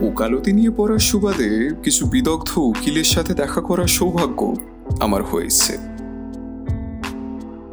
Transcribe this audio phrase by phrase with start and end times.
[0.00, 4.56] ওকালতি নিয়ে পড়ার সুবাদে কিছু বিদগ্ধ উকিলের সাথে দেখা করার সৌভাগ্য
[5.00, 5.78] আমার হয়েছে।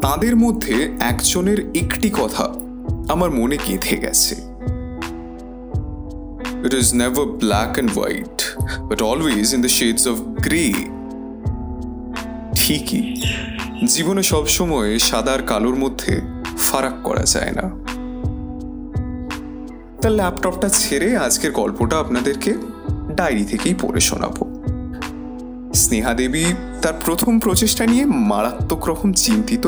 [0.02, 2.54] তাদের মধ্যে একজনের একটি কথা
[3.10, 4.36] আমার মনে গেঁথে গেছে।
[6.64, 10.74] It is never black and white, but always in the shades of grey.
[12.56, 13.22] ঠিকই
[13.86, 16.22] জীবনে সবসময় সাদা আর কালোর মধ্যে
[16.58, 17.81] ফারাক করা যায় না।
[20.02, 22.54] তার ল্যাপটপটা ছেড়ে আজকের গল্পটা আপনাদেরকে
[23.16, 24.64] ডায়েরি থেকেই পড়ে শোনাবো।
[25.74, 26.44] স্নেহা দেবী
[26.82, 29.68] তার প্রথম প্রচেষ্টা নিয়ে মারাত্মক রকম চিন্তিত।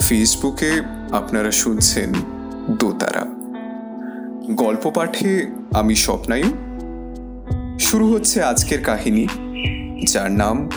[0.00, 2.12] ফেসবুকে আপনারা শুনছেন
[2.70, 3.24] দোতারা।
[4.54, 6.50] গল্প পাঠে আমি স্বপ্নায়ু।
[7.78, 9.26] শুরু হচ্ছে আজকের কাহিনী,
[10.06, 10.70] যার নাম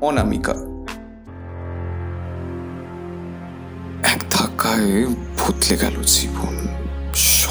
[0.00, 0.52] অনামিকা।
[4.02, 6.59] এক ধাক্কায় বদলে গেল জীবন।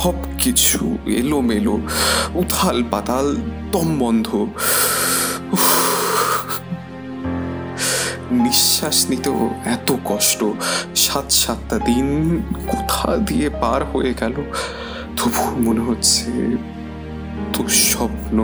[0.03, 1.79] সব কিছু এলোমেলো,
[2.33, 3.35] উথাল পাতাল,
[3.71, 4.35] দম বন্ধ।
[5.51, 5.73] উফ।
[8.31, 10.43] নিঃশ্বাস নিতেও এত কষ্ট।
[10.95, 14.33] সাত সাতটা দিন কোথা দিয়ে পার হয়ে গেল?
[15.17, 16.25] তবু মনে হচ্ছে
[17.53, 18.39] দুঃস্বপ্ন।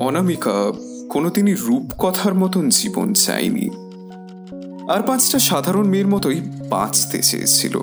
[0.00, 0.72] অনামিকা
[1.08, 3.87] কোনোদিনই রূপকথার মতন জীবন চায়নি।
[4.88, 7.78] আর পাঁচটা সাধারণ মেয়ের মতোই বাঁচতে চেয়েছিল।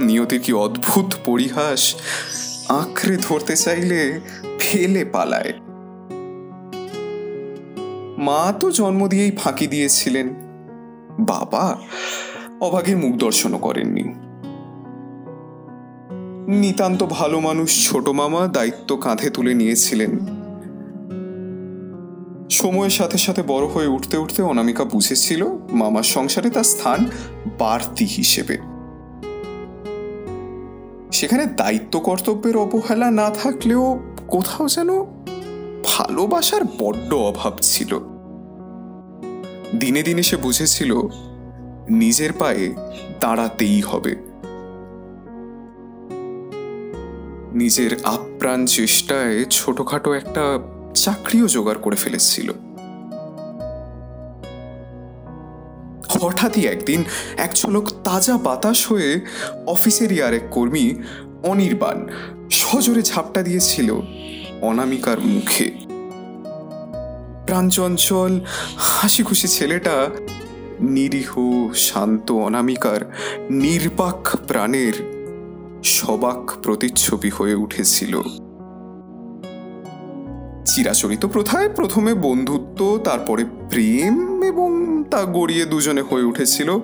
[0.00, 1.94] নিয়তির কি অদ্ভুত পরিহাস?
[2.68, 4.20] আঁকড়ে ধরতে চাইলে
[4.58, 5.52] ফেলে পালায়।
[8.18, 10.28] মা তো জন্ম দিয়েই ফাঁকি দিয়েছিলেন।
[11.20, 11.78] বাবা
[12.60, 14.04] অভাগীর মুখ দর্শনও করেননি।
[16.56, 20.41] নিতান্ত ভালো মানুষ ছোট মামা দায়িত্ব কাঁধে তুলে নিয়েছিলেন।
[22.52, 27.10] সময়ের সাথে সাথে বড় হয়ে উঠতে উঠতে অনামিকা বুঝেছিল মামার সংসারে তার স্থান
[27.58, 28.58] বাড়তি হিসেবে।
[31.12, 34.88] সেখানে দায়িত্ব কর্তব্যের অবহেলা না থাকলেও কোথাও যেন
[35.84, 37.98] ভালোবাসার বড্ড অভাব ছিল।
[39.78, 41.00] দিনে দিনে সে বুঝেছিল
[41.90, 42.74] নিজের পায়ে
[43.20, 44.16] দাঁড়াতেই হবে।
[47.52, 50.58] নিজের আপ্রাণ চেষ্টায় ছোটখাটো একটা
[50.94, 52.52] চাকরিও জোগাড় করে ফেলেছিল।
[56.20, 57.04] হঠাৎই একদিন
[57.36, 59.20] এক ঝলক তাজা বাতাস হয়ে
[59.66, 60.94] অফিসেরই আরেক কর্মী
[61.42, 62.08] অনির্বাণ
[62.50, 64.00] সজোরে ঝাপটা দিয়েছিল
[64.62, 65.70] অনামিকার মুখে।
[67.46, 68.40] প্রাণচঞ্চল
[68.76, 70.10] হাসি খুশি ছেলেটা
[70.80, 71.38] নিরীহ,
[71.74, 73.00] শান্ত অনামিকার
[73.50, 74.92] নির্বাক প্রাণের
[75.84, 78.22] সবাক প্রতিচ্ছবি হয়ে উঠেছিল।
[80.72, 84.70] চিরাচরিত প্রথায় প্রথমে বন্ধুত্ব, তারপরে প্রেম এবং
[85.10, 86.78] তা গড়িয়ে দুজনে হয়ে উঠেছিল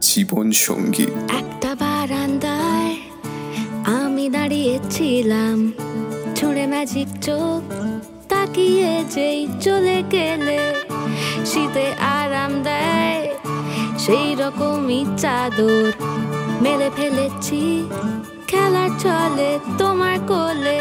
[0.00, 2.96] জীবন সঙ্গী একটা বারান্দায়
[4.00, 5.72] আমি দাঁড়িয়েছিলাম।
[6.36, 7.62] ছুঁড়ে ম্যাজিক চোখ
[8.28, 10.60] তাকিয়ে যেই চলে গেলে
[11.46, 11.86] শীতে
[12.20, 13.22] আরাম দেয়।
[13.98, 15.86] সেই রকমই চাদর
[16.62, 17.62] মেলে ফেলেছি,
[18.46, 20.78] খেলার চলে তোমার কোলে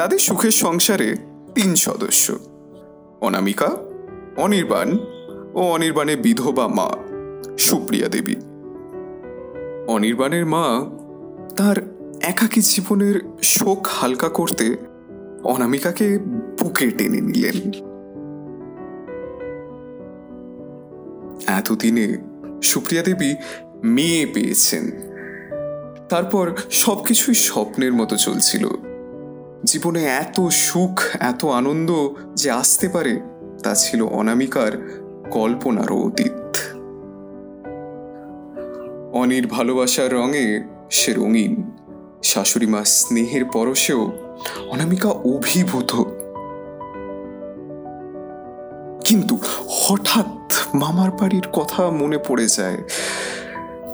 [0.00, 1.16] তাদের সুখের সংসারে
[1.54, 2.38] তিন সদস্য।
[3.20, 3.76] অনামিকা,
[4.36, 4.98] অনির্বাণ
[5.54, 6.90] ও অনির্বাণের বিধবা মা,
[7.58, 8.34] সুপ্রিয়া দেবী।
[9.86, 10.90] অনির্বাণের মা
[11.56, 11.76] তার
[12.22, 14.76] একাকী জীবনের শোক হালকা করতে
[15.44, 16.18] অনামিকাকে
[16.60, 17.70] বুকে টেনে নিলেন।
[21.46, 22.16] এতদিনে
[22.62, 23.34] সুপ্রিয়া দেবী
[23.84, 24.90] মেয়ে পেয়েছেন।
[26.08, 28.68] তারপর সবকিছুই স্বপ্নের মতো চলছিল।
[29.64, 33.20] জীবনে এত সুখ, এত আনন্দ যে আসতে পারে,
[33.62, 34.72] তা ছিল অনামিকার
[35.30, 36.56] কল্পনারও অতীত।
[39.12, 41.70] অনির ভালোবাসার রঙে সে রঙিন।
[42.22, 44.12] শাশুড়ি মা স্নেহের পরশেও
[44.70, 45.92] অনামিকা অভিভূত।
[49.04, 52.76] কিন্তু হঠাৎ মামার বাড়ির কথা মনে পড়ে যায়।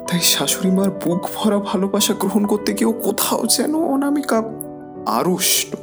[0.09, 4.43] তাই শাশুড়ি মার বুক ভরা ভালোবাসা গ্রহণ করতে গিয়েও কোথাও যেন অনামিকা
[5.07, 5.77] আড়ষ্ট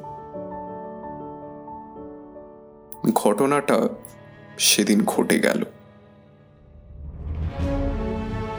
[3.14, 3.90] ঘটনাটা
[4.58, 5.64] সেদিন ঘটে গেল।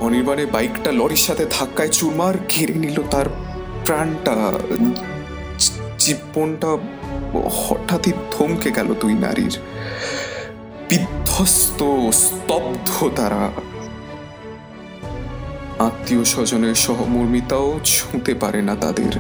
[0.01, 3.25] অনির্বাণের বাইকটা লরির সাথে ধাক্কায় চুরমার ঘিরে নিল তার
[3.85, 4.53] প্রাণটা।
[5.99, 6.67] জীবনটা
[7.35, 9.59] হঠাৎই থমকে গেল দুই নারীর।
[10.89, 13.51] বিধ্বস্ত, স্তব্ধ তারা।
[15.79, 19.13] আত্মীয় স্বজনের সহমর্মিতাও ছুঁতে পারে না তাদের।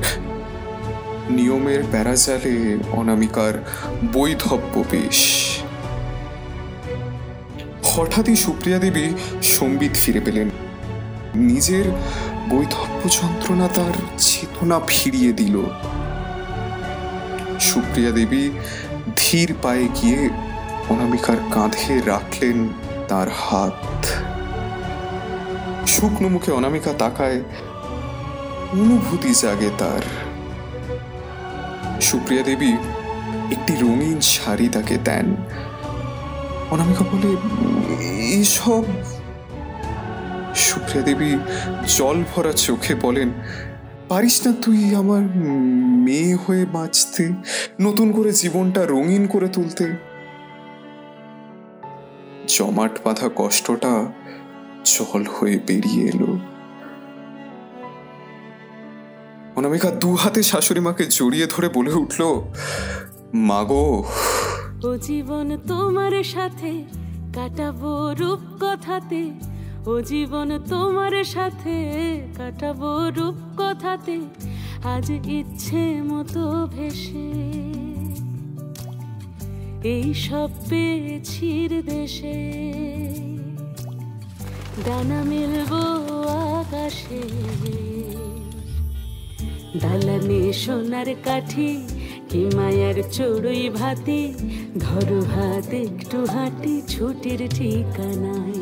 [1.30, 3.64] নিয়মের প্যারাজালে অনামিকার
[4.12, 5.48] বৈধব্য বেশ।
[7.84, 9.08] হঠাৎই সুপ্রিয়া দেবী
[9.42, 10.50] সম্বিত ফিরে পেলেন।
[11.34, 11.84] নিজের
[12.50, 15.62] বৈধব্য যন্ত্রণা তার চেতনা ফিরিয়ে দিল।
[17.60, 18.50] সুপ্রিয়া দেবী
[19.16, 20.30] ধীর পায়ে গিয়ে
[20.88, 22.68] অনামিকার কাঁধে রাখলেন
[23.08, 24.06] তার হাত।
[25.86, 27.40] শুকনো মুখে অনামিকা তাকায়,
[28.72, 30.23] অনুভূতি জাগে তার।
[32.14, 32.72] সুপ্রিয়া দেবী
[33.50, 35.34] একটি রঙিন শাড়ি তাকে দেন।
[36.70, 37.30] অনামিকা বলে,
[38.40, 38.84] এসব?
[40.54, 41.36] সুপ্রিয়া দেবী
[41.86, 43.32] জল ভরা চোখে বলেন,
[44.08, 45.22] পারিস না তুই আমার
[46.06, 47.24] মেয়ে হয়ে বাঁচতে,
[47.80, 49.84] নতুন করে জীবনটা রঙিন করে তুলতে?
[52.48, 54.12] জমাট বাঁধা কষ্টটা
[54.84, 56.53] জল হয়ে বেরিয়ে এলো।
[59.64, 62.22] অনামিকা দু হাতে শাশুড়ি মাকে জড়িয়ে ধরে বলে উঠল,
[63.34, 64.04] মাগো,
[64.84, 66.84] ও জীবন তোমার সাথে
[67.34, 69.30] কাটাবো রূপ কথাতে
[69.86, 71.76] ও জীবন তোমার সাথে
[72.36, 74.20] কাটাবো রূপ কথাতে
[74.84, 77.28] আজ ইচ্ছে মতো ভেসে
[79.88, 82.38] এই সব পেয়েছির দেশে।
[84.84, 85.82] ডানা মেলবো
[86.60, 87.22] আকাশে।
[89.82, 91.70] দালানে সোনার কাঠি,
[92.30, 94.22] কি মায়ার চড়ুই ভাতি,
[94.84, 98.60] ধরো হাত একটু হাঁটি, ছুটির ঠিকানায়।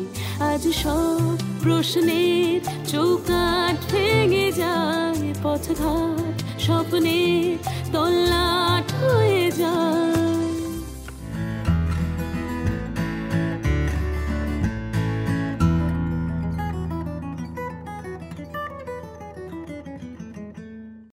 [0.49, 2.61] আজ সব প্রশ্নের
[2.91, 7.57] চৌকাট ভেঙে যায় পথঘাট, স্বপ্নের
[7.93, 8.22] তল্লা